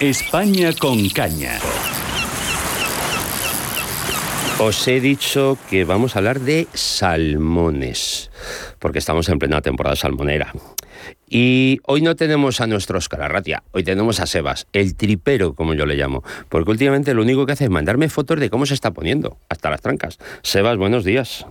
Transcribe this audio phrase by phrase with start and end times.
[0.00, 1.58] España con caña.
[4.58, 8.30] Os he dicho que vamos a hablar de salmones,
[8.78, 10.52] porque estamos en plena temporada salmonera.
[11.30, 15.72] Y hoy no tenemos a nuestro Oscar Arratia, hoy tenemos a Sebas, el tripero, como
[15.72, 18.74] yo le llamo, porque últimamente lo único que hace es mandarme fotos de cómo se
[18.74, 20.18] está poniendo, hasta las trancas.
[20.42, 21.46] Sebas, buenos días.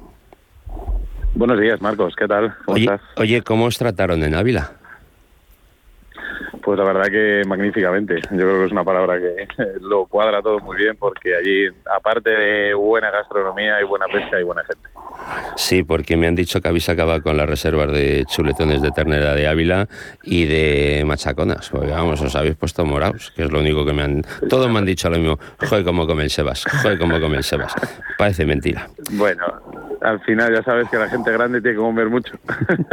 [1.33, 2.55] Buenos días, Marcos, ¿qué tal?
[2.65, 3.01] ¿Cómo oye, estás?
[3.17, 4.84] Oye, ¿cómo os trataron en Ávila?
[6.65, 8.15] Pues la verdad que magníficamente.
[8.31, 9.47] Yo creo que es una palabra que
[9.81, 14.43] lo cuadra todo muy bien porque allí, aparte de buena gastronomía, hay buena pesca y
[14.43, 14.89] buena gente.
[15.55, 19.35] Sí, porque me han dicho que habéis acabado con las reservas de chuletones de ternera
[19.35, 19.87] de Ávila
[20.23, 21.69] y de machaconas.
[21.69, 24.23] Porque vamos, os habéis puesto morados, que es lo único que me han...
[24.49, 25.37] Todos me han dicho lo mismo.
[25.69, 26.65] Joder, cómo come el Sebas.
[26.81, 27.75] Joder, cómo come el Sebas.
[28.17, 28.89] Parece mentira.
[29.11, 29.43] Bueno,
[30.01, 32.33] al final ya sabes que la gente grande tiene que comer mucho.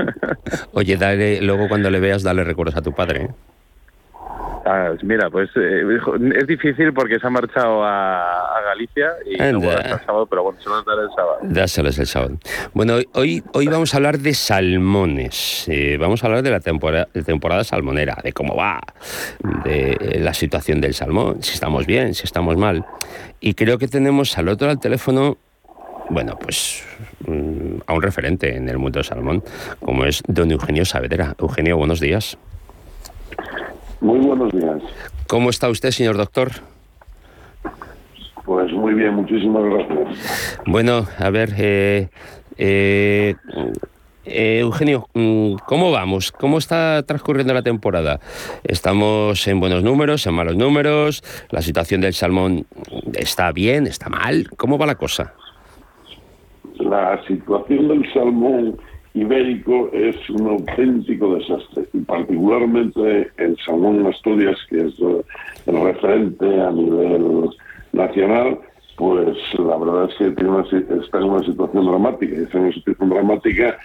[0.72, 3.22] Oye, dale, luego cuando le veas, dale recuerdos a tu padre.
[3.22, 3.30] ¿eh?
[4.64, 5.82] Ah, mira, pues eh,
[6.36, 10.68] es difícil porque se ha marchado a, Galicia y no el sábado, pero bueno, se
[10.68, 11.38] lo daré el sábado.
[11.42, 12.38] Dáselos el sábado.
[12.72, 15.66] Bueno, hoy, hoy vamos a hablar de salmones.
[15.68, 18.80] Eh, vamos a hablar de la temporada, de temporada salmonera, de cómo va,
[19.64, 22.86] de la situación del salmón, si estamos bien, si estamos mal.
[23.40, 25.38] Y creo que tenemos al otro al teléfono
[26.08, 26.84] bueno, pues
[27.26, 29.42] mm, a un referente en el mundo del salmón,
[29.80, 31.34] como es don Eugenio Saavedra.
[31.38, 32.38] Eugenio, buenos días.
[34.02, 34.82] Muy buenos días.
[35.28, 36.50] ¿Cómo está usted, señor doctor?
[38.44, 40.60] Pues muy bien, muchísimas gracias.
[40.66, 42.08] Bueno, a ver, eh,
[42.58, 43.36] eh,
[44.24, 46.32] eh, Eugenio, mm, ¿cómo vamos?
[46.32, 48.18] ¿Cómo está transcurriendo la temporada?
[48.64, 51.22] ¿Estamos en buenos números, en malos números?
[51.50, 52.66] ¿La situación del salmón
[53.14, 54.48] está bien, está mal?
[54.56, 55.32] ¿Cómo va la cosa?
[56.80, 58.80] La situación del salmón
[59.14, 64.94] ibérico es un auténtico desastre y particularmente el salmón Asturias, que es
[65.66, 67.50] el referente a nivel
[67.92, 68.58] nacional,
[68.96, 70.60] pues la verdad es que tiene
[71.02, 72.34] está en una situación dramática.
[72.36, 73.78] Y está en una situación dramática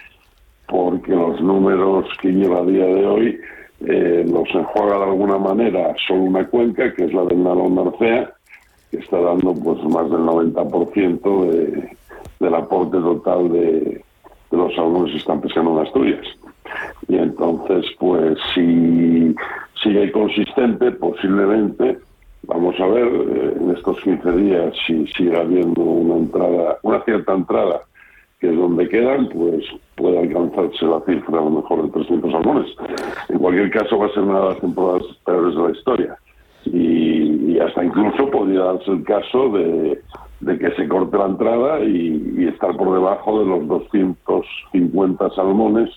[0.66, 3.40] porque los números que lleva a día de hoy
[3.80, 8.32] eh, los enjuaga de alguna manera solo una cuenca, que es la del Nalón Narcea,
[8.90, 11.96] que está dando pues más del 90% de,
[12.40, 14.04] del aporte total de
[14.56, 16.26] los salmones están pescando en Asturias.
[17.08, 19.34] Y entonces, pues si
[19.82, 21.98] sigue consistente, posiblemente,
[22.42, 27.34] vamos a ver eh, en estos 15 días si sigue habiendo una entrada, una cierta
[27.34, 27.80] entrada,
[28.40, 29.64] que es donde quedan, pues
[29.96, 32.70] puede alcanzarse la cifra a lo mejor de 300 salmones.
[33.28, 36.16] En cualquier caso, va a ser una de las temporadas peores de la historia.
[36.64, 40.00] Y, y hasta incluso podría darse el caso de,
[40.58, 43.66] que se corte la entrada y, estar por debajo de los
[44.72, 45.90] 250 salmones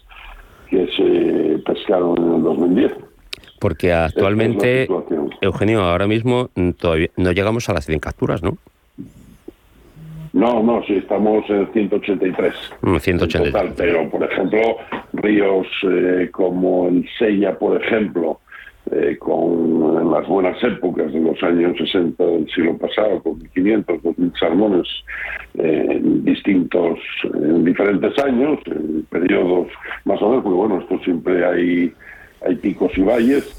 [0.70, 2.94] que se pescaron en el 2010.
[3.60, 4.88] Porque actualmente,
[5.42, 8.58] Eugenio, ahora mismo todavía no llegamos a las 100 capturas, ¿no?
[10.34, 12.54] No, no, sí, estamos en 183.
[12.82, 13.42] 183.
[13.42, 14.78] Mm, total, pero, por ejemplo,
[15.14, 18.40] ríos eh, como el Sella, por ejemplo,
[18.90, 24.02] eh, con en las buenas épocas de los años 60 del siglo pasado, con 1.500,
[24.02, 24.88] 2.000 salmones
[25.60, 27.00] eh, en distintos,
[27.34, 29.68] en diferentes años, en periodos
[30.06, 31.94] más o menos, porque bueno, esto siempre hay,
[32.46, 33.58] hay picos y valles,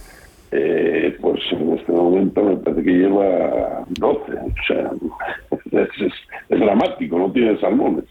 [0.50, 4.90] eh, pues en este momento me parece que lleva 12, o sea,
[6.50, 8.04] es, dramático, no tiene salmones.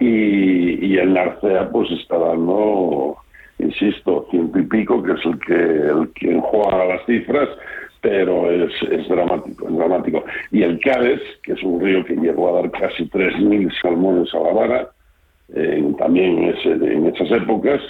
[0.00, 3.16] Y, y el Narcea pues está dando
[3.62, 7.48] insisto, ciento y pico, que es el que, el que juega las cifras,
[8.00, 10.24] pero es, es dramático, es dramático.
[10.50, 14.40] Y el Cádiz, que es un río que llegó a dar casi 3.000 salmones a
[14.40, 14.90] la vara,
[15.98, 17.80] también ese, en esas épocas,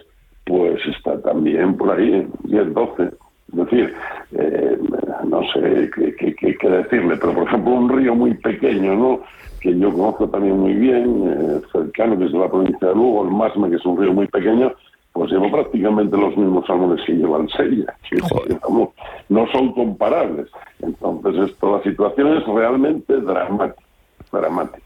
[0.44, 3.02] pues está también por ahí, 10, 12.
[3.02, 3.10] Es
[3.56, 3.94] decir,
[4.32, 4.78] eh,
[5.28, 9.20] no sé qué, qué, decirle, pero por ejemplo un río muy pequeño, ¿no?
[9.60, 13.70] que yo conozco también muy bien, eh, cercano desde la provincia de Lugo, el Masme,
[13.70, 14.74] que es un río muy pequeño,
[15.12, 17.94] pues llevo prácticamente los mismos salmones que llevan Sella.
[19.28, 20.48] no son comparables.
[20.80, 23.82] Entonces, esto, la situación es realmente dramática.
[24.32, 24.82] dramática.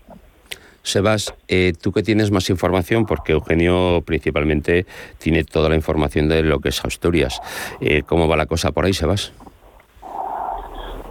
[0.82, 4.86] Sebas, eh, tú que tienes más información, porque Eugenio principalmente
[5.18, 7.40] tiene toda la información de lo que es Asturias.
[7.80, 9.32] Eh, ¿Cómo va la cosa por ahí, Sebas?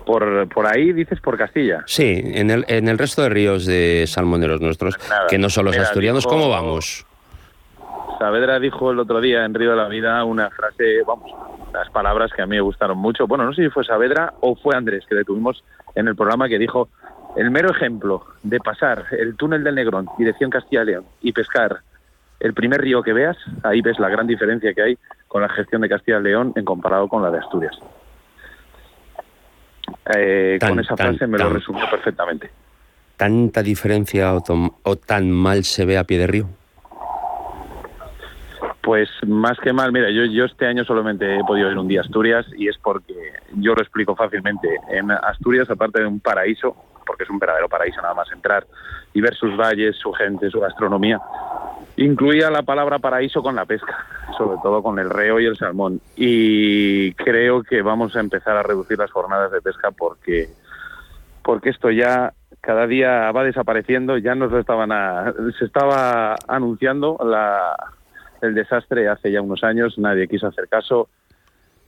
[0.06, 1.84] Por, por ahí dices por Castilla.
[1.88, 4.96] Sí, en el, en el resto de ríos de salmoneros nuestros,
[5.30, 7.06] que no son los asturianos, ¿cómo vamos?
[8.18, 11.32] Saavedra dijo el otro día en Río de la Vida una frase, vamos,
[11.74, 13.28] las palabras que a mí me gustaron mucho.
[13.28, 15.64] Bueno, no sé si fue Saavedra o fue Andrés, que detuvimos
[15.96, 16.90] en el programa, que dijo,
[17.36, 21.82] el mero ejemplo de pasar el túnel del Negrón, dirección Castilla y León, y pescar
[22.40, 24.98] el primer río que veas, ahí ves la gran diferencia que hay
[25.28, 27.78] con la gestión de Castilla y León en comparado con la de Asturias.
[30.16, 32.50] eh, con esa frase me lo resumió perfectamente.
[33.18, 36.50] ¿Tanta diferencia o, tan mal se ve a pie de río?
[38.86, 42.02] Pues más que mal, mira, yo, yo este año solamente he podido ir un día
[42.02, 43.16] a Asturias y es porque
[43.54, 44.70] yo lo explico fácilmente.
[44.92, 48.68] En Asturias, aparte de un paraíso, porque es un verdadero paraíso nada más entrar
[49.12, 51.20] y ver sus valles, su gente, su gastronomía,
[51.98, 54.06] incluía la palabra paraíso con la pesca,
[54.38, 56.00] sobre todo con el reo y el salmón.
[56.16, 60.50] Y creo que vamos a empezar a reducir las jornadas de pesca porque,
[61.44, 64.92] porque esto ya cada día va desapareciendo, ya nos lo estaban
[65.58, 67.76] se estaba anunciando la,
[68.42, 71.10] el desastre hace ya unos años, nadie quiso hacer caso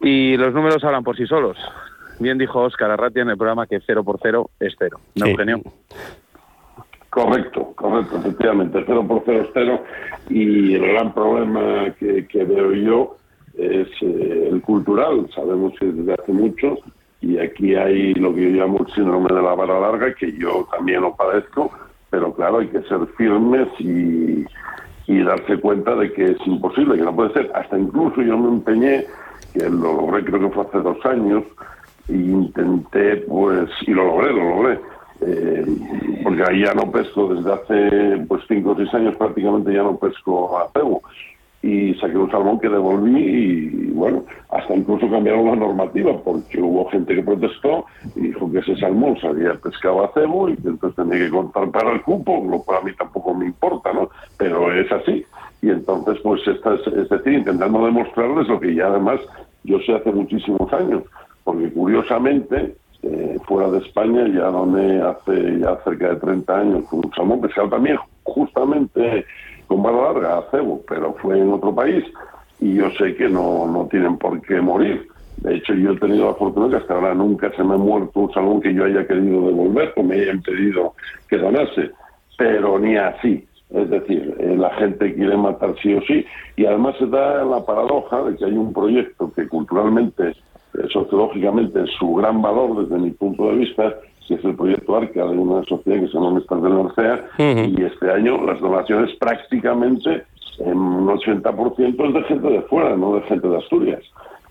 [0.01, 1.57] y los números hablan por sí solos.
[2.19, 4.99] Bien dijo Óscar Arratia en el programa que cero por cero es cero.
[5.15, 5.61] ¿No, Eugenio?
[7.09, 9.83] Correcto, correcto, efectivamente, cero por cero es cero
[10.29, 13.17] y el gran problema que, veo yo
[13.57, 16.77] es eh, el cultural, sabemos que desde hace mucho
[17.21, 20.67] y aquí hay lo que yo llamo el síndrome de la vara larga, que yo
[20.71, 21.71] también lo padezco,
[22.11, 24.45] pero claro, hay que ser firmes y,
[25.15, 27.51] darse cuenta de que es imposible, que no puede ser.
[27.55, 29.05] Hasta incluso yo me empeñé,
[29.53, 31.43] que lo logré creo que fue hace dos años,
[32.09, 34.79] e intenté, pues, y lo logré, lo logré,
[35.21, 35.65] eh,
[36.23, 39.97] porque ahí ya no pesco desde hace pues cinco o seis años prácticamente ya no
[39.97, 41.01] pesco a cebo
[41.61, 46.89] y saqué un salmón que devolví y bueno, hasta incluso cambiaron la normativa porque hubo
[46.89, 50.69] gente que protestó y dijo que ese salmón se había pescado a cebo y que
[50.69, 54.09] entonces tenía que contar para el cupo, lo cual a mí tampoco me importa, ¿no?
[54.37, 55.25] Pero es así.
[55.61, 59.19] Y entonces, pues, esta es, es decir, intentando demostrarles lo que ya además
[59.63, 61.03] yo sé hace muchísimos años,
[61.43, 67.11] porque curiosamente, eh, fuera de España ya doné hace ya cerca de 30 años un
[67.15, 69.25] salmón pescado también justamente
[69.67, 72.03] con barra larga a cebo, pero fue en otro país
[72.59, 75.07] y yo sé que no, no tienen por qué morir.
[75.37, 78.21] De hecho, yo he tenido la fortuna que hasta ahora nunca se me ha muerto
[78.21, 80.95] un salmón que yo haya querido devolver o me hayan pedido
[81.29, 81.91] que donase,
[82.37, 83.47] pero ni así.
[83.69, 86.25] Es decir, eh, la gente quiere matar sí o sí
[86.55, 91.85] y además se da la paradoja de que hay un proyecto que culturalmente, eh, sociológicamente
[91.99, 93.93] su gran valor desde mi punto de vista,
[94.27, 97.83] que es el proyecto ARCA de una sociedad que se llama Mestas de Norcea, y
[97.83, 100.23] este año las donaciones prácticamente
[100.59, 104.03] en un 80% es de gente de fuera, no de gente de Asturias.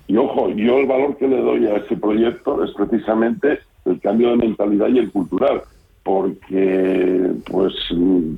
[0.08, 4.31] Y ojo, yo el valor que le doy a ese proyecto es precisamente el cambio
[4.31, 5.62] de mentalidad y el cultural,
[6.05, 7.75] porque pues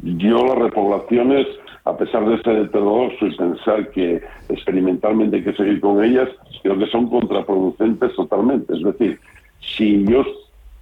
[0.03, 1.47] yo las repoblaciones,
[1.85, 6.29] a pesar de ser heterodoxo y pensar que experimentalmente hay que seguir con ellas,
[6.63, 8.75] creo que son contraproducentes totalmente.
[8.75, 9.19] Es decir,
[9.61, 10.25] si yo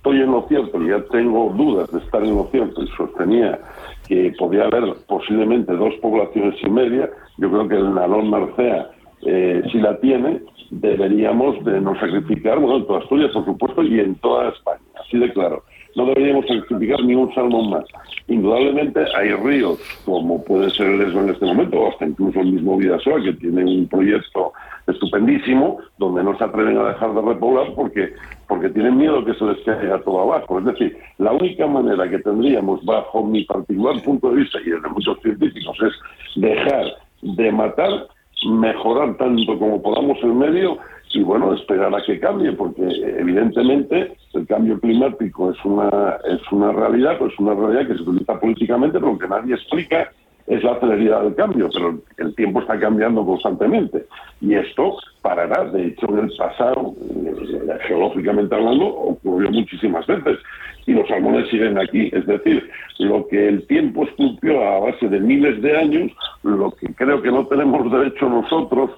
[0.06, 3.58] estoy en lo cierto ya tengo dudas de estar en lo cierto y sostenía
[4.06, 8.88] que podía haber posiblemente dos poblaciones y media, yo creo que el Nalón Marcea,
[9.22, 13.98] eh, si la tiene, deberíamos de no sacrificar, bueno, en toda Asturias, por supuesto, y
[13.98, 15.64] en toda España, así de claro.
[15.96, 17.84] No deberíamos sacrificar ni un salmón más.
[18.28, 22.52] Indudablemente hay ríos, como puede ser el Esbo en este momento, o hasta incluso el
[22.52, 24.52] mismo Vidasoa, que tiene un proyecto
[24.86, 28.12] estupendísimo, donde no se atreven a dejar de repoblar porque,
[28.46, 30.58] porque tienen miedo que se les caiga todo abajo.
[30.58, 34.82] Es decir, la única manera que tendríamos, bajo mi particular punto de vista y el
[34.82, 35.92] de muchos científicos, es
[36.36, 36.84] dejar
[37.22, 38.06] de matar,
[38.46, 40.78] mejorar tanto como podamos el medio
[41.16, 42.82] y bueno, esperar a que cambie, porque
[43.18, 48.38] evidentemente el cambio climático es una, es una realidad, pues una realidad que se utiliza
[48.38, 50.12] políticamente, pero que nadie explica
[50.46, 54.04] es la celeridad del cambio, pero el tiempo está cambiando constantemente.
[54.42, 55.64] Y esto parará.
[55.64, 60.38] De hecho, en el pasado, eh, geológicamente hablando, ocurrió muchísimas veces.
[60.86, 62.10] Y los salmones siguen aquí.
[62.12, 62.68] Es decir,
[62.98, 67.32] lo que el tiempo esculpió a base de miles de años, lo que creo que
[67.32, 68.90] no tenemos derecho nosotros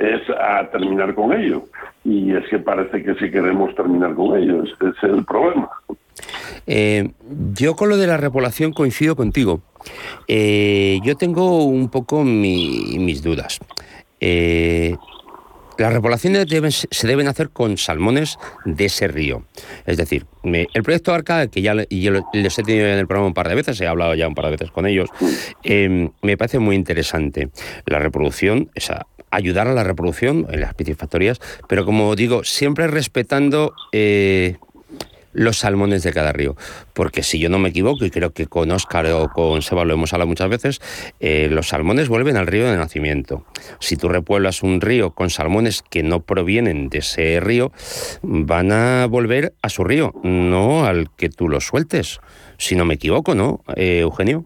[0.00, 1.64] es a terminar con ello.
[2.04, 4.64] Y es que parece que sí queremos terminar con ello.
[4.64, 5.68] Es el problema.
[6.66, 7.10] Eh,
[7.52, 9.60] yo con lo de la repoblación coincido contigo.
[10.26, 13.60] Eh, yo tengo un poco mis dudas.
[14.20, 14.96] Eh,
[15.76, 19.44] las repoblaciones se deben hacer con salmones de ese río.
[19.86, 23.34] Es decir, el proyecto ARCA, que ya yo les he tenido en el programa un
[23.34, 25.08] par de veces, he hablado ya un par de veces con ellos,
[25.64, 27.48] me parece muy interesante.
[27.86, 33.74] La reproducción, esa, ayudar a la reproducción en las piscifactorías, pero como digo, siempre respetando
[35.32, 36.56] los salmones de cada río.
[36.92, 39.94] Porque si yo no me equivoco, y creo que con Óscar o con Seba lo
[39.94, 40.80] hemos hablado muchas veces,
[41.20, 43.44] eh, los salmones vuelven al río de nacimiento.
[43.78, 47.72] Si tú repueblas un río con salmones que no provienen de ese río,
[48.22, 52.20] van a volver a su río, no al que tú los sueltes.
[52.58, 54.44] Si no me equivoco, ¿no, eh, Eugenio?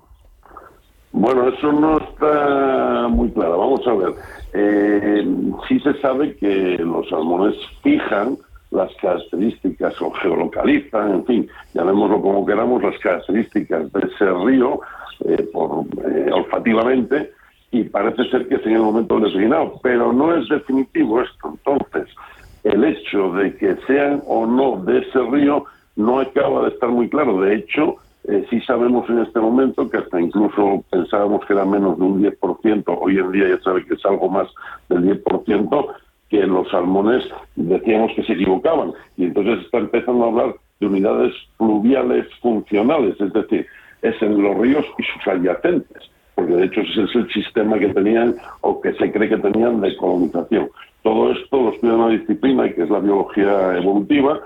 [1.12, 3.58] Bueno, eso no está muy claro.
[3.58, 4.14] Vamos a ver.
[4.56, 5.26] Eh,
[5.68, 8.38] sí se sabe que los salmones fijan
[8.70, 14.80] las características o geolocalizan, en fin, llamémoslo como queramos, las características de ese río
[15.24, 17.32] eh, por, eh, olfativamente
[17.72, 21.50] y parece ser que es en el momento designado, pero no es definitivo esto.
[21.56, 22.14] Entonces,
[22.62, 25.64] el hecho de que sean o no de ese río
[25.96, 27.40] no acaba de estar muy claro.
[27.40, 31.98] De hecho, eh, sí sabemos en este momento que hasta incluso pensábamos que era menos
[31.98, 34.48] de un 10%, hoy en día ya sabe que es algo más
[34.88, 35.86] del 10%,
[36.30, 37.22] que los salmones
[37.54, 38.92] decíamos que se equivocaban.
[39.18, 43.66] Y entonces está empezando a hablar de unidades fluviales funcionales, es decir,
[44.00, 47.88] es en los ríos y sus adyacentes, porque de hecho ese es el sistema que
[47.88, 50.70] tenían o que se cree que tenían de colonización.
[51.02, 54.40] Todo esto lo estudia una disciplina que es la biología evolutiva,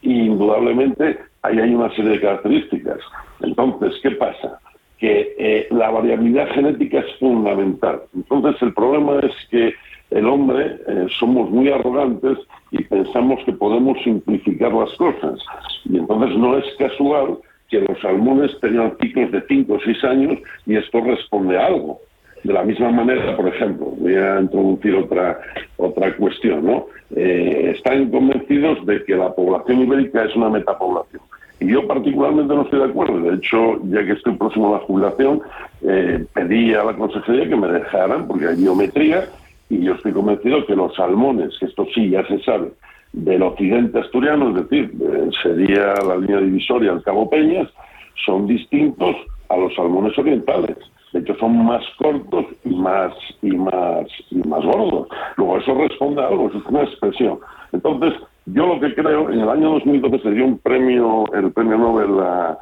[0.00, 2.98] y indudablemente ahí hay una serie de características.
[3.40, 4.60] Entonces, ¿qué pasa?
[4.98, 8.02] Que eh, la variabilidad genética es fundamental.
[8.14, 9.74] Entonces, el problema es que
[10.10, 12.38] el hombre eh, somos muy arrogantes
[12.70, 15.38] y pensamos que podemos simplificar las cosas.
[15.84, 20.38] Y entonces no es casual que los salmones tengan ciclos de 5 o 6 años
[20.66, 22.00] y esto responde a algo.
[22.44, 25.40] De la misma manera, por ejemplo, voy a introducir otra,
[25.76, 26.86] otra cuestión, ¿no?
[27.14, 31.22] Eh, están convencidos de que la población ibérica es una metapoblación.
[31.60, 33.20] Y yo particularmente no estoy de acuerdo.
[33.20, 35.40] De hecho, ya que estoy próximo a la jubilación,
[35.82, 39.28] eh, pedí a la consejería que me dejaran, porque hay biometría,
[39.68, 42.68] y yo estoy convencido que los salmones, que esto sí ya se sabe,
[43.12, 47.68] del occidente asturiano, es decir, eh, sería la línea divisoria al Cabo Peñas,
[48.24, 49.16] son distintos
[49.48, 50.76] a los salmones orientales.
[51.12, 53.12] De hecho, son más cortos y más,
[53.42, 55.08] y más, y más gordos.
[55.36, 57.38] Luego, eso responde a algo, es una expresión.
[57.72, 58.14] Entonces,
[58.46, 62.20] yo lo que creo, en el año 2012 se dio un premio, el premio Nobel
[62.20, 62.58] a,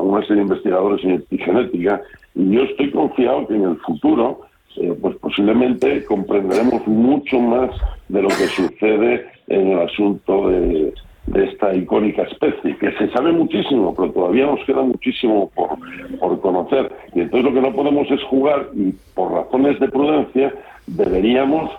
[0.00, 2.00] una serie de investigadores en genética,
[2.34, 4.42] y yo estoy confiado que en el futuro,
[4.76, 7.70] eh, pues posiblemente comprenderemos mucho más
[8.08, 10.94] de lo que sucede en el asunto de,
[11.26, 15.70] de esta icónica especie, que se sabe muchísimo, pero todavía nos queda muchísimo por,
[16.18, 16.92] por conocer.
[17.14, 20.52] Y entonces lo que no podemos es jugar, y por razones de prudencia,
[20.86, 21.70] deberíamos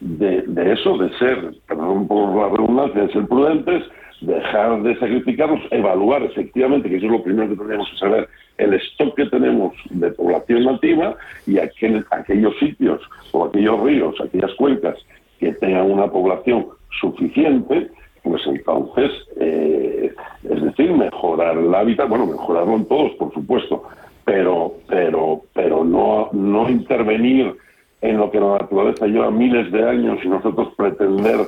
[0.00, 3.84] de, eso, de ser, perdón por la redundancia, de ser prudentes,
[4.20, 8.28] dejar de sacrificarnos, evaluar efectivamente, que eso es lo primero que tendríamos que saber,
[8.58, 11.16] el stock que tenemos de población nativa
[11.46, 13.00] y aquel, aquellos sitios
[13.32, 14.96] o aquellos ríos, aquellas cuencas
[15.40, 16.66] que tengan una población
[17.00, 17.90] suficiente
[18.22, 20.14] pues entonces, eh,
[20.48, 23.84] es decir, mejorar el hábitat, bueno, mejorarlo en todos, por supuesto,
[24.24, 27.56] pero, pero, pero no, no intervenir
[28.02, 31.40] en lo que la naturaleza lleva miles de años y nosotros pretender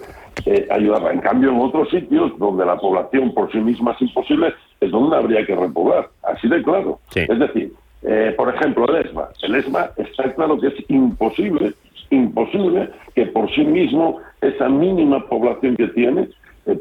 [0.46, 1.12] eh, ayudarla.
[1.12, 5.16] En cambio, en otros sitios donde la población por sí misma es imposible, es donde
[5.16, 6.08] habría que repoblar.
[6.22, 7.00] Así de claro.
[7.14, 9.28] Es decir, eh, por ejemplo, el ESMA.
[9.42, 11.74] El ESMA está claro que es imposible,
[12.10, 16.28] imposible que por sí mismo esa mínima población que tiene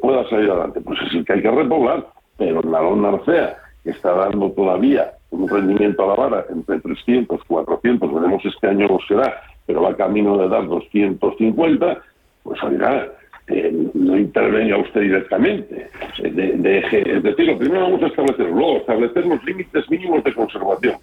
[0.01, 0.81] pueda salir adelante.
[0.81, 2.05] Pues es el que hay que repoblar,
[2.37, 7.43] pero la lona arcea, que está dando todavía un rendimiento a la vara entre 300,
[7.45, 12.01] 400, veremos este año no será, pero va camino de dar 250,
[12.43, 13.07] pues oiga,
[13.47, 15.89] eh, no intervenga usted directamente.
[16.19, 20.33] Eh, de, es decir, lo primero vamos a establecer, luego establecer los límites mínimos de
[20.33, 20.95] conservación.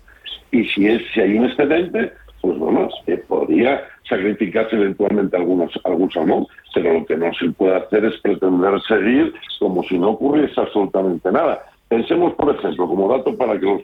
[0.53, 6.11] Y si, es, si hay un excedente, pues bueno, se podría sacrificarse eventualmente algunos, algún
[6.11, 10.61] salmón, pero lo que no se puede hacer es pretender seguir como si no ocurriese
[10.61, 11.65] absolutamente nada.
[11.89, 13.83] Pensemos, por ejemplo, como dato para que los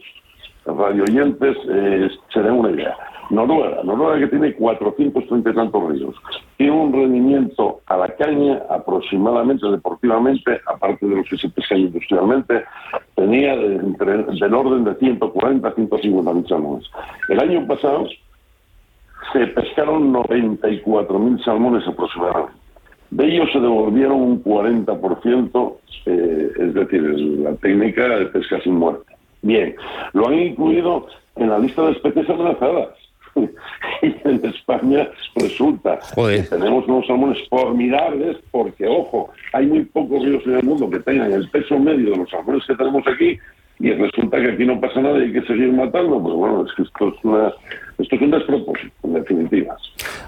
[0.64, 2.96] radioyentes eh, se den una idea.
[3.30, 6.14] Noruega, Noruega que tiene 430 y tantos ríos,
[6.56, 12.64] tiene un rendimiento a la caña aproximadamente, deportivamente, aparte de los que se pescan industrialmente,
[13.16, 16.88] tenía del orden de 140 a 150 mil salmones.
[17.28, 18.06] El año pasado
[19.32, 22.52] se pescaron 94.000 salmones aproximadamente.
[23.10, 29.14] De ellos se devolvieron un 40%, eh, es decir, la técnica de pesca sin muerte.
[29.42, 29.76] Bien,
[30.12, 31.06] lo han incluido
[31.36, 32.88] en la lista de especies amenazadas.
[34.02, 40.42] y en España resulta que tenemos unos salmones formidables porque, ojo, hay muy pocos ríos
[40.46, 43.38] en el mundo que tengan el peso medio de los salmones que tenemos aquí
[43.78, 46.72] y resulta que aquí no pasa nada y hay que seguir matando, pues bueno, es
[46.74, 47.52] que esto es, una,
[47.98, 49.76] esto es un despropósito, en definitiva.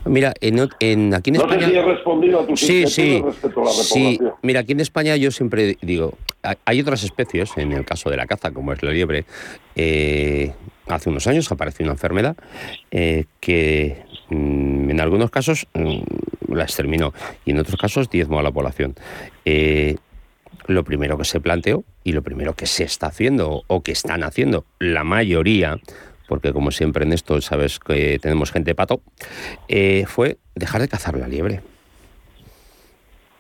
[0.04, 1.66] Mira, en, en aquí en no España...
[1.66, 4.18] sé si he respondido a tu sí, sí, respecto a la sí.
[4.42, 6.18] Mira, aquí en España yo siempre digo,
[6.64, 9.24] hay otras especies, en el caso de la caza, como es la liebre,
[9.76, 10.52] eh,
[10.86, 12.36] hace unos años apareció una enfermedad
[12.90, 17.12] eh, que mm, en algunos casos mm, la exterminó
[17.44, 18.94] y en otros casos diezmó a la población.
[19.44, 19.96] Eh,
[20.68, 24.22] lo primero que se planteó y lo primero que se está haciendo o que están
[24.22, 25.80] haciendo la mayoría,
[26.28, 29.00] porque como siempre en esto sabes que tenemos gente pato,
[29.66, 31.62] eh, fue dejar de cazar la liebre.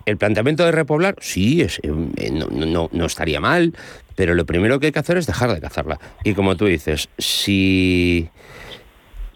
[0.06, 3.74] el planteamiento de repoblar, sí, es, eh, no, no, no estaría mal,
[4.16, 6.00] pero lo primero que hay que hacer es dejar de cazarla.
[6.24, 8.30] Y como tú dices, si...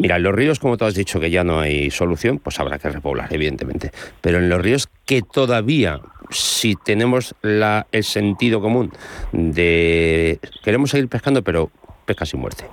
[0.02, 2.80] Mira, en los ríos, como tú has dicho que ya no hay solución, pues habrá
[2.80, 3.92] que repoblar, evidentemente.
[4.20, 8.92] Pero en los ríos que todavía, si tenemos la, el sentido común
[9.30, 11.70] de queremos seguir pescando, pero
[12.04, 12.64] pesca sin muerte.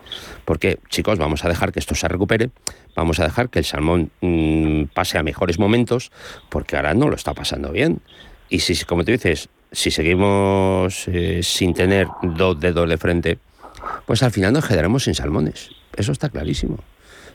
[0.44, 2.50] Porque, chicos, vamos a dejar que esto se recupere,
[2.96, 6.12] vamos a dejar que el salmón mmm, pase a mejores momentos,
[6.50, 8.00] porque ahora no lo está pasando bien.
[8.50, 13.38] Y si, como tú dices, si seguimos eh, sin tener dos dedos de frente,
[14.08, 15.70] pues al final nos quedaremos sin salmones.
[15.96, 16.80] Eso está clarísimo.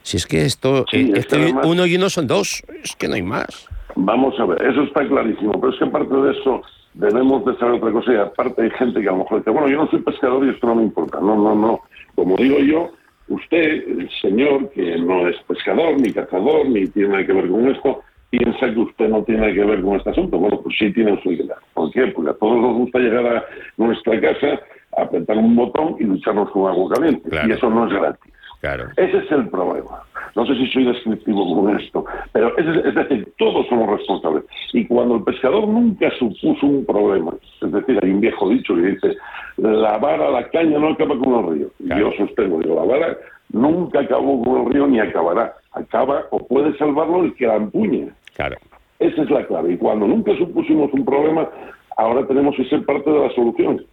[0.05, 2.63] Si es que esto, Sí, eh, es esto que además- uno y uno son dos,
[2.83, 3.67] es que no hay más.
[3.97, 7.77] Vamos a ver, eso está clarísimo, pero es que aparte de eso debemos de saber
[7.77, 10.01] otra cosa y aparte hay gente que a lo mejor dice, bueno, yo no soy
[10.03, 11.19] pescador y esto no me importa.
[11.21, 11.81] No, no, no.
[12.15, 12.91] Como digo yo,
[13.29, 13.59] usted,
[13.89, 18.03] el señor, que no es pescador, ni cazador, ni tiene nada que ver con esto,
[18.29, 20.37] piensa que usted no tiene nada que ver con este asunto.
[20.39, 21.55] Bueno, pues sí tiene que ver.
[21.73, 22.09] ¿Por qué?
[22.09, 23.45] Porque a todos nos gusta llegar a
[23.79, 24.61] nuestra casa,
[24.99, 27.27] apretar un botón y lucharnos con agua caliente.
[27.31, 27.49] Claro.
[27.49, 28.34] Y eso no es gratis.
[28.65, 28.89] Claro.
[28.97, 30.03] Ese es el problema.
[30.35, 32.03] No sé si soy descriptivo con esto,
[32.33, 34.45] pero es, es decir, todos somos responsables.
[34.73, 38.81] Y cuando el pescador nunca supuso un problema, es decir, hay un viejo dicho que
[38.81, 39.17] dice,
[39.59, 41.69] la vara, la caña no acaba con el río.
[41.87, 42.11] Claro.
[42.11, 43.19] Yo sostengo, digo, la vara
[43.53, 45.53] nunca acabó con el río ni acabará.
[45.73, 48.09] Acaba o puede salvarlo el que la empuñe.
[48.35, 48.57] Claro.
[48.99, 49.75] Esa es la clave.
[49.75, 51.51] Y cuando nunca supusimos un problema,
[51.99, 53.85] ahora tenemos que ser parte de la solución.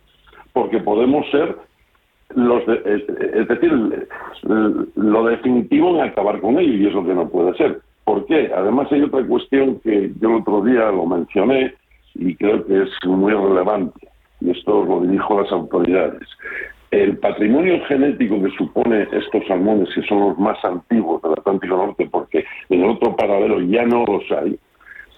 [0.53, 1.57] Porque podemos ser
[2.35, 4.07] los de- es, decir,
[4.95, 7.79] lo definitivo en acabar con ello, y es lo que no puede ser.
[8.03, 8.51] ¿Por qué?
[8.55, 11.73] Además hay otra cuestión que yo el otro día lo mencioné
[12.15, 14.07] y creo que es muy relevante,
[14.41, 16.27] y esto lo dirijo a las autoridades.
[16.89, 22.09] El patrimonio genético que supone estos salmones, que son los más antiguos del Atlántico Norte,
[22.11, 24.59] porque en otro paralelo ya no los hay,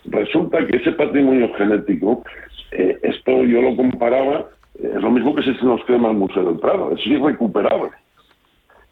[0.06, 2.24] resulta que ese patrimonio genético,
[2.74, 4.46] eh, esto yo lo comparaba,
[4.82, 7.90] es lo mismo que si se nos crema el Museo del Prado, es irrecuperable.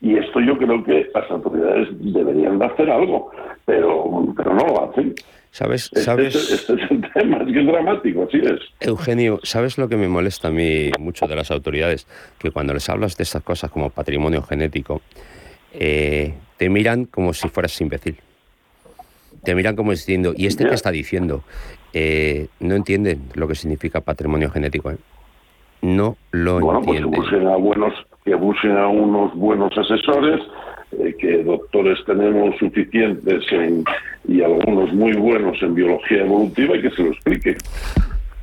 [0.02, 3.30] Y esto yo creo que las autoridades deberían de hacer algo,
[3.66, 5.14] pero, pero no lo hacen.
[5.52, 5.86] ¿Sabes?
[5.86, 6.34] Este, ¿Sabes?
[6.36, 8.60] es- este es el tema, es que es dramático, así es.
[8.80, 12.08] Eugenio, ¿sabes lo que me molesta a mí mucho de las autoridades?
[12.40, 15.02] Que cuando les hablas de estas cosas como patrimonio genético,
[15.74, 18.18] eh, te miran como si fueras imbécil.
[19.44, 21.44] Te miran como diciendo, ¿y este qué está diciendo?
[21.94, 24.92] Eh, no entienden lo que significa patrimonio genético.
[24.92, 24.98] ¿eh?
[25.82, 30.40] No lo Bueno, pues que busquen a buenos, que busquen a unos buenos asesores,
[31.00, 33.84] eh, que doctores tenemos suficientes en-
[34.28, 37.58] y algunos muy buenos en biología evolutiva y que se lo expliquen.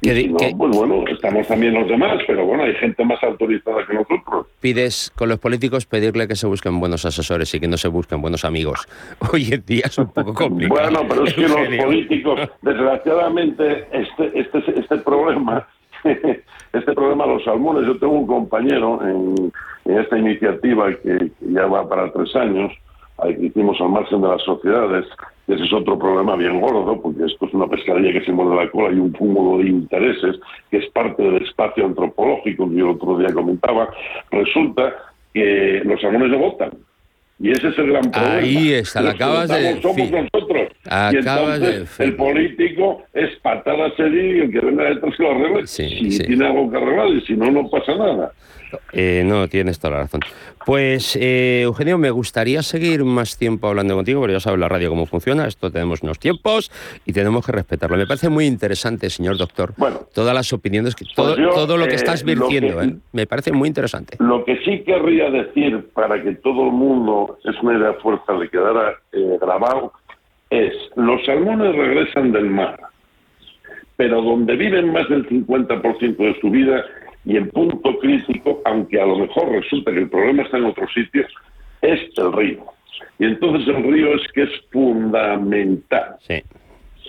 [0.00, 3.84] Y si no, pues bueno, estamos también los demás, pero bueno, hay gente más autorizada
[3.84, 4.46] que nosotros.
[4.60, 8.20] Pides con los políticos pedirle que se busquen buenos asesores y que no se busquen
[8.22, 8.86] buenos amigos.
[9.32, 10.80] Hoy en día es un poco complicado.
[10.82, 15.66] Bueno, pero es que los políticos, desgraciadamente, este, este, este problema,
[16.72, 19.52] este problema de los salmones, yo tengo un compañero en,
[19.84, 22.72] esta iniciativa que, que ya va para tres años,
[23.22, 25.06] que hicimos al margen de las sociedades,
[25.48, 28.70] ese es otro problema bien gordo, porque esto es una pescadilla que se muerde la
[28.70, 30.36] cola y un cúmulo de intereses,
[30.70, 33.88] que es parte del espacio antropológico que yo otro día comentaba,
[34.30, 34.94] resulta
[35.32, 36.70] que los salmones no votan.
[37.40, 38.36] Y ese es el gran problema.
[38.36, 40.68] Ahí está, que acabas de somos nosotros.
[40.86, 42.06] Acabas y de entonces decir.
[42.06, 45.66] el político es patada a seguir y el que venga detrás que lo arregle.
[45.66, 46.24] Sí, si sí.
[46.24, 48.32] tiene algo que arreglar y si no, no pasa nada.
[48.92, 50.20] Eh, no, tienes toda la razón.
[50.66, 54.90] Pues, eh, Eugenio, me gustaría seguir más tiempo hablando contigo, porque ya sabes la radio
[54.90, 56.70] cómo funciona, esto tenemos unos tiempos
[57.06, 57.96] y tenemos que respetarlo.
[57.96, 60.00] Me parece muy interesante, señor doctor, Bueno.
[60.12, 62.94] todas las opiniones, que, todo, Pues yo, todo lo que eh, estás virtiendo, que- ¿eh?
[63.12, 64.18] me parece muy interesante.
[64.20, 68.48] Lo que sí querría decir para que todo el mundo, es una idea fuerza, le
[68.48, 69.92] quedara eh, grabado,
[70.50, 72.80] es los salmones regresan del mar,
[73.96, 76.84] pero donde viven más del 50% de su vida
[77.24, 80.86] y el punto crítico, aunque a lo mejor resulta que el problema está en otro
[80.88, 81.26] sitio,
[81.82, 82.64] es el río.
[83.18, 86.16] Y entonces el río es que es fundamental.
[86.26, 86.42] Sí.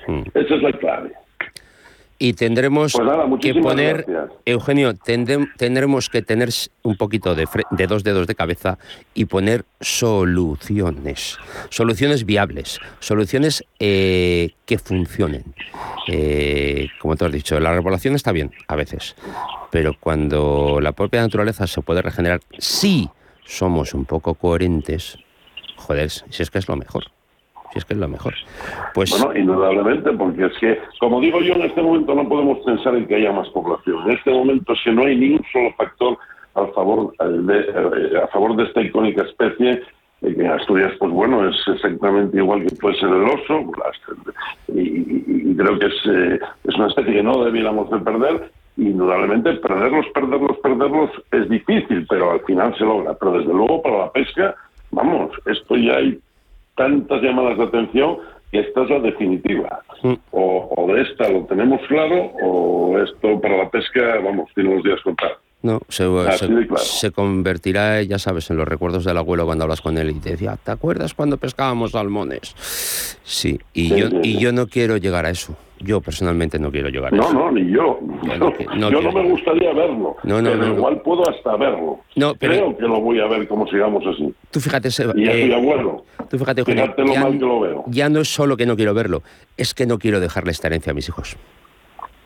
[0.08, 0.24] Mm.
[0.34, 1.12] Esa es la clave.
[2.22, 4.38] Y tendremos Pues nada, que poner, gracias.
[4.46, 6.50] Eugenio, tendem- tendremos que tener
[6.84, 8.78] un poquito de, fre- de dos dedos de cabeza
[9.14, 11.38] y poner soluciones,
[11.70, 15.46] soluciones viables, soluciones eh, que funcionen.
[16.08, 19.16] Eh, como tú has dicho, la repoblación está bien a veces,
[19.72, 23.10] pero cuando la propia naturaleza se puede regenerar, si
[23.46, 25.18] somos un poco coherentes,
[25.78, 27.06] joder, si es que es lo mejor.
[27.72, 28.34] Si es que es lo mejor.
[28.94, 32.96] Pues Bueno, indudablemente, porque es que, como digo yo, en este momento no podemos pensar
[32.96, 34.04] en que haya más población.
[34.06, 36.18] En este momento, si no hay ni un solo factor
[36.56, 39.82] a favor eh, de, eh, a favor de esta icónica especie,
[40.22, 43.72] en Asturias, pues bueno, es exactamente igual que puede ser el oso,
[44.68, 50.06] y, creo que es, eh, es una especie que no debiéramos de perder, indudablemente perderlos,
[50.14, 53.14] perderlos, perderlos es difícil, pero al final se logra.
[53.14, 54.56] Pero desde luego para la pesca,
[54.92, 56.20] vamos, esto ya hay
[56.80, 58.18] tantas llamadas de atención
[58.52, 59.82] que esta es la definitiva.
[60.02, 60.14] Mm.
[60.32, 64.84] O, o, de esta lo tenemos claro, o esto para la pesca, vamos, tiene los
[64.84, 65.38] días contados.
[65.62, 70.14] No, se, convertirá, ya sabes, en los recuerdos del abuelo cuando hablas con él y
[70.14, 72.56] te decía, ¿te acuerdas cuando pescábamos salmones?
[73.24, 75.58] Sí, y, yo, y yo no quiero llegar a eso.
[75.80, 77.34] Yo personalmente no quiero llegar a no, eso.
[77.34, 78.00] No, ni yo.
[78.78, 80.18] Yo no, me gustaría verlo.
[80.24, 82.00] No, no, pero igual puedo hasta verlo.
[82.16, 84.34] No, pero, Creo que lo voy a ver como sigamos así.
[84.52, 86.04] Tú fíjate, Seba, y estoy abuelo.
[86.30, 87.84] Tú fíjate, fíjate lo mal que lo veo.
[87.88, 89.24] Ya no es solo que no quiero verlo,
[89.56, 91.38] es que no quiero dejarle esta herencia a mis hijos.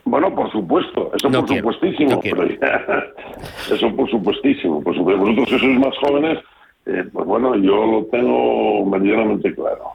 [0.06, 2.22] Bueno, por supuesto, eso por supuestísimo.
[3.72, 4.84] eso por supuestísimo.
[4.84, 5.22] Por supuesto.
[5.22, 6.40] Vosotros que sois más jóvenes,
[6.86, 9.92] eh, pues bueno, yo lo tengo medianamente claro.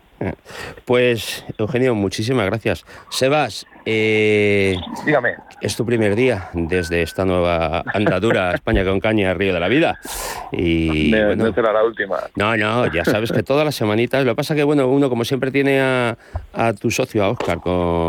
[0.85, 2.85] Pues, Eugenio, muchísimas gracias.
[3.11, 5.37] Sebas, eh, dígame.
[5.63, 9.99] Es tu primer día desde esta nueva andadura España con caña, Río de la Vida.
[10.53, 12.19] Y, no será la última.
[12.37, 14.27] No, no, ya sabes que todas las semanitas.
[14.27, 16.17] Lo que pasa que, bueno, uno como siempre tiene a,
[16.79, 17.61] tu socio, a Oscar,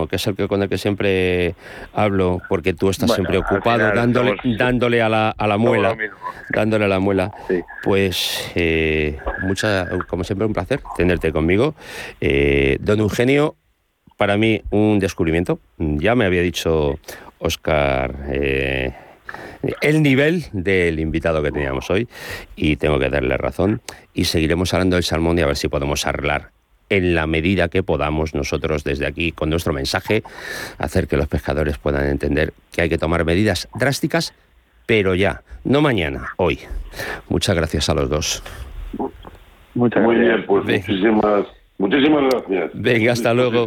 [0.09, 1.55] que es el que con el que siempre
[1.93, 5.95] hablo, porque tú estás siempre ocupado dándole, dándole a la, a la muela.
[6.49, 7.31] Dándole a la muela.
[7.83, 11.73] Pues, eh, mucha, como siempre, un placer tenerte conmigo.
[12.19, 13.55] Eh, don Eugenio,
[14.19, 15.61] para mí un descubrimiento.
[15.77, 16.99] Ya me había dicho
[17.39, 18.93] Oscar eh,
[19.79, 22.09] el nivel del invitado que teníamos hoy
[22.57, 23.79] y tengo que darle razón
[24.13, 26.49] y seguiremos hablando del salmón y a ver si podemos arreglar
[26.89, 30.21] en la medida que podamos nosotros desde aquí con nuestro mensaje
[30.79, 34.33] hacer que los pescadores puedan entender que hay que tomar medidas drásticas,
[34.85, 36.59] pero ya, no mañana, hoy.
[37.29, 38.43] Muchas gracias a los dos.
[39.75, 41.45] Muchas Muy bien, pues muchísimas,
[41.77, 42.71] muchísimas gracias.
[42.73, 43.65] Venga, hasta luego.